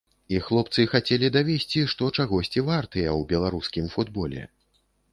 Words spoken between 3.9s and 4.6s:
футболе.